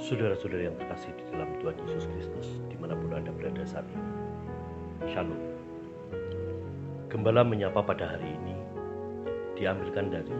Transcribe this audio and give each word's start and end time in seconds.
Saudara-saudara 0.00 0.64
yang 0.64 0.72
terkasih 0.80 1.12
di 1.12 1.28
dalam 1.28 1.60
Tuhan 1.60 1.76
Yesus 1.84 2.08
Kristus, 2.08 2.56
di 2.72 2.76
mana 2.80 2.96
pun 2.96 3.12
Anda 3.12 3.28
berada 3.36 3.60
saat 3.68 3.84
ini. 3.92 4.08
Shalom. 5.12 5.36
Gembala 7.12 7.44
menyapa 7.44 7.84
pada 7.84 8.16
hari 8.16 8.32
ini 8.32 8.56
diambilkan 9.60 10.08
dari 10.08 10.32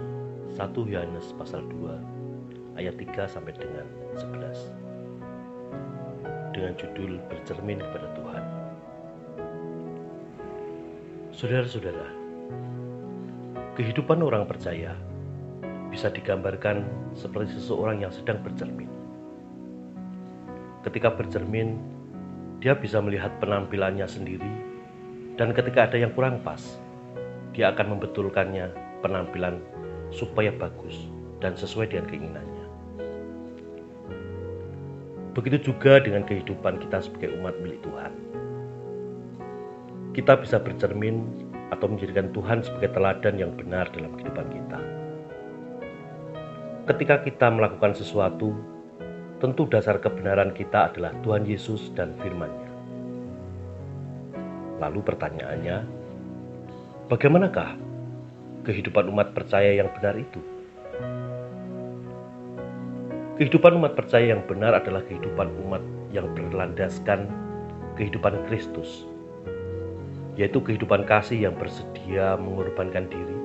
1 0.57 0.65
Yohanes 0.65 1.37
pasal 1.37 1.61
2 1.69 2.81
ayat 2.81 2.97
3 2.97 3.29
sampai 3.29 3.53
dengan 3.53 3.85
11 4.17 4.73
dengan 6.57 6.73
judul 6.81 7.21
bercermin 7.29 7.85
kepada 7.85 8.09
Tuhan. 8.17 8.45
Saudara-saudara, 11.37 12.09
kehidupan 13.77 14.25
orang 14.25 14.49
percaya 14.49 14.97
bisa 15.93 16.09
digambarkan 16.09 16.89
seperti 17.13 17.61
seseorang 17.61 18.01
yang 18.01 18.09
sedang 18.09 18.41
bercermin. 18.41 18.89
Ketika 20.81 21.13
bercermin, 21.13 21.77
dia 22.61 22.73
bisa 22.73 23.01
melihat 23.05 23.37
penampilannya 23.37 24.09
sendiri, 24.09 24.49
dan 25.37 25.53
ketika 25.53 25.89
ada 25.89 26.01
yang 26.01 26.13
kurang 26.17 26.41
pas, 26.41 26.81
dia 27.53 27.69
akan 27.73 27.97
membetulkannya 27.97 28.73
penampilan 29.05 29.61
supaya 30.09 30.49
bagus 30.53 31.09
dan 31.45 31.53
sesuai 31.57 31.93
dengan 31.93 32.07
keinginannya. 32.09 32.67
Begitu 35.37 35.73
juga 35.73 36.01
dengan 36.01 36.25
kehidupan 36.25 36.81
kita 36.85 37.05
sebagai 37.05 37.37
umat 37.41 37.55
milik 37.61 37.81
Tuhan. 37.85 38.13
Kita 40.17 40.41
bisa 40.43 40.59
bercermin 40.59 41.23
atau 41.71 41.87
menjadikan 41.87 42.35
Tuhan 42.35 42.67
sebagai 42.67 42.97
teladan 42.99 43.39
yang 43.39 43.53
benar 43.55 43.87
dalam 43.95 44.11
kehidupan 44.19 44.47
kita. 44.51 44.81
Ketika 46.91 47.23
kita 47.23 47.47
melakukan 47.47 47.95
sesuatu, 47.95 48.51
tentu 49.41 49.65
dasar 49.65 49.97
kebenaran 49.99 50.53
kita 50.53 50.93
adalah 50.93 51.17
Tuhan 51.25 51.49
Yesus 51.49 51.89
dan 51.97 52.13
firman-Nya. 52.21 52.71
Lalu 54.85 55.01
pertanyaannya, 55.01 55.77
bagaimanakah 57.09 57.81
kehidupan 58.69 59.09
umat 59.09 59.33
percaya 59.33 59.73
yang 59.73 59.89
benar 59.97 60.21
itu? 60.21 60.41
Kehidupan 63.41 63.81
umat 63.81 63.97
percaya 63.97 64.37
yang 64.37 64.45
benar 64.45 64.77
adalah 64.77 65.01
kehidupan 65.09 65.49
umat 65.65 65.81
yang 66.13 66.29
berlandaskan 66.37 67.25
kehidupan 67.97 68.37
Kristus, 68.45 69.09
yaitu 70.37 70.61
kehidupan 70.61 71.09
kasih 71.09 71.49
yang 71.49 71.57
bersedia 71.57 72.37
mengorbankan 72.37 73.09
diri. 73.09 73.39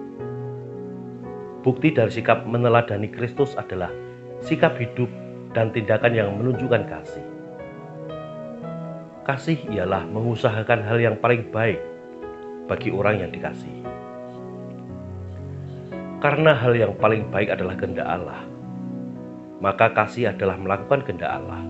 Bukti 1.63 1.95
dari 1.95 2.11
sikap 2.11 2.43
meneladani 2.43 3.07
Kristus 3.07 3.55
adalah 3.55 3.89
sikap 4.43 4.75
hidup 4.75 5.07
dan 5.55 5.71
tindakan 5.71 6.11
yang 6.11 6.29
menunjukkan 6.35 6.83
kasih. 6.91 7.25
Kasih 9.25 9.57
ialah 9.71 10.03
mengusahakan 10.05 10.83
hal 10.85 10.99
yang 10.99 11.15
paling 11.17 11.47
baik 11.49 11.79
bagi 12.67 12.91
orang 12.91 13.23
yang 13.23 13.31
dikasihi. 13.31 13.81
Karena 16.19 16.53
hal 16.53 16.75
yang 16.75 16.93
paling 16.99 17.31
baik 17.31 17.55
adalah 17.55 17.73
kehendak 17.79 18.05
Allah, 18.05 18.43
maka 19.63 19.95
kasih 19.95 20.35
adalah 20.35 20.59
melakukan 20.59 21.07
kehendak 21.07 21.31
Allah. 21.31 21.63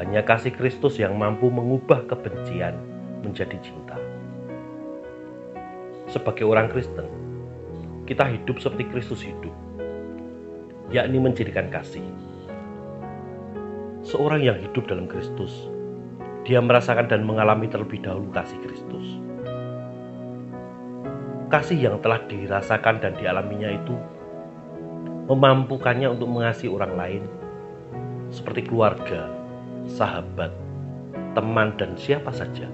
Hanya 0.00 0.22
kasih 0.22 0.54
Kristus 0.54 1.00
yang 1.00 1.16
mampu 1.16 1.48
mengubah 1.50 2.04
kebencian 2.06 2.76
menjadi 3.24 3.56
cinta. 3.64 3.96
Sebagai 6.06 6.44
orang 6.46 6.68
Kristen, 6.70 7.08
kita 8.04 8.28
hidup 8.28 8.60
seperti 8.60 8.84
Kristus 8.92 9.24
hidup, 9.24 9.52
yakni 10.90 11.18
menjadikan 11.18 11.66
kasih. 11.70 12.04
Seorang 14.06 14.38
yang 14.38 14.58
hidup 14.62 14.86
dalam 14.86 15.10
Kristus, 15.10 15.66
dia 16.46 16.62
merasakan 16.62 17.10
dan 17.10 17.26
mengalami 17.26 17.66
terlebih 17.66 17.98
dahulu 18.06 18.30
kasih 18.30 18.58
Kristus. 18.62 19.06
Kasih 21.50 21.78
yang 21.78 21.96
telah 22.02 22.22
dirasakan 22.26 23.02
dan 23.02 23.18
dialaminya 23.18 23.70
itu 23.70 23.94
memampukannya 25.26 26.06
untuk 26.06 26.30
mengasihi 26.30 26.70
orang 26.70 26.94
lain 26.94 27.22
seperti 28.30 28.66
keluarga, 28.66 29.26
sahabat, 29.90 30.54
teman, 31.34 31.74
dan 31.74 31.98
siapa 31.98 32.30
saja. 32.30 32.70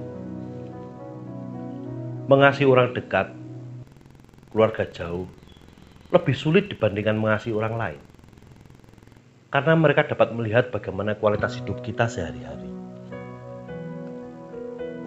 Mengasihi 2.29 2.69
orang 2.69 2.93
dekat, 2.93 3.33
keluarga 4.53 4.85
jauh, 4.89 5.29
lebih 6.13 6.37
sulit 6.37 6.69
dibandingkan 6.69 7.17
mengasihi 7.17 7.57
orang 7.57 7.75
lain. 7.81 8.01
Karena 9.49 9.73
mereka 9.77 10.05
dapat 10.05 10.29
melihat 10.37 10.69
bagaimana 10.69 11.17
kualitas 11.17 11.57
hidup 11.57 11.81
kita 11.81 12.05
sehari-hari. 12.05 12.69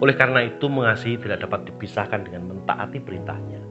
Oleh 0.02 0.14
karena 0.18 0.42
itu, 0.44 0.66
mengasihi 0.66 1.16
tidak 1.22 1.46
dapat 1.46 1.70
dipisahkan 1.70 2.26
dengan 2.26 2.50
mentaati 2.50 2.98
perintahnya. 2.98 3.62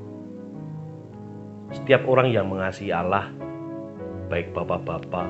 Setiap 1.75 2.07
orang 2.07 2.31
yang 2.31 2.47
mengasihi 2.47 2.95
Allah 2.95 3.29
baik 4.31 4.55
bapak-bapak, 4.55 5.29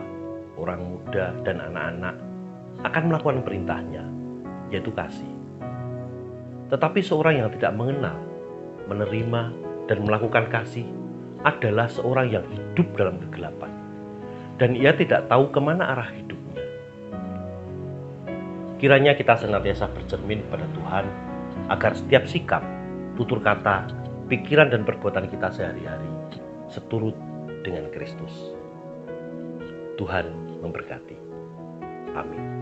orang 0.61 0.81
muda, 0.85 1.33
dan 1.41 1.57
anak-anak 1.57 2.15
akan 2.85 3.03
melakukan 3.09 3.41
perintahnya, 3.43 4.05
yaitu 4.69 4.93
kasih. 4.93 5.33
Tetapi 6.69 7.01
seorang 7.01 7.43
yang 7.43 7.49
tidak 7.59 7.75
mengenal, 7.75 8.17
menerima, 8.87 9.41
dan 9.89 9.97
melakukan 10.05 10.47
kasih 10.49 10.87
adalah 11.45 11.85
seorang 11.85 12.27
yang 12.33 12.45
hidup 12.49 12.87
dalam 12.97 13.21
kegelapan. 13.21 13.71
Dan 14.57 14.73
ia 14.73 14.91
tidak 14.97 15.29
tahu 15.29 15.53
ke 15.53 15.59
mana 15.61 15.93
arah 15.93 16.09
hidupnya. 16.09 16.63
Kiranya 18.81 19.13
kita 19.13 19.37
senantiasa 19.39 19.87
bercermin 19.93 20.43
kepada 20.49 20.65
Tuhan 20.73 21.05
agar 21.69 21.91
setiap 21.95 22.23
sikap, 22.25 22.63
tutur 23.15 23.39
kata, 23.39 23.87
pikiran 24.27 24.73
dan 24.73 24.83
perbuatan 24.83 25.29
kita 25.29 25.53
sehari-hari 25.53 26.09
seturut 26.67 27.15
dengan 27.61 27.87
Kristus. 27.93 28.33
Tuhan 29.95 30.59
memberkati. 30.59 31.17
Amin. 32.15 32.54